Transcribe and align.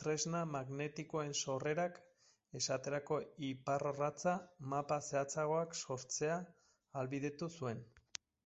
Tresna 0.00 0.38
magnetikoen 0.54 1.30
sorrerak, 1.44 2.00
esaterako 2.62 3.20
iparrorratza, 3.50 4.34
mapa 4.74 5.00
zehatzagoak 5.12 5.80
sortzea 5.86 6.42
ahalbidetu 6.44 7.54
zuen. 7.60 7.90